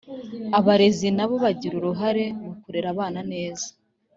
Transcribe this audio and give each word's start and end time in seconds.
Abarezi 0.59 1.07
na 1.17 1.25
bo 1.29 1.35
bagira 1.43 1.75
uruhare 1.77 2.23
mu 2.41 2.51
kurera 2.61 2.87
abana 2.93 3.19
neza 3.31 3.67